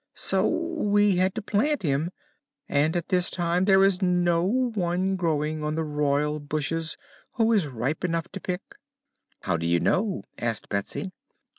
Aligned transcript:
So 0.15 0.47
we 0.47 1.17
had 1.17 1.35
to 1.35 1.43
plant 1.43 1.83
him, 1.83 2.09
and 2.67 2.95
at 2.95 3.09
this 3.09 3.29
time 3.29 3.65
there 3.65 3.83
is 3.83 4.01
no 4.01 4.71
one 4.73 5.15
growing 5.15 5.63
on 5.63 5.75
the 5.75 5.83
Royal 5.83 6.39
Bushes 6.39 6.97
who 7.33 7.53
is 7.53 7.67
ripe 7.67 8.03
enough 8.03 8.27
to 8.31 8.39
pick." 8.41 8.63
"How 9.41 9.57
do 9.57 9.67
you 9.67 9.79
know?" 9.79 10.23
asked 10.39 10.69
Betsy. 10.69 11.11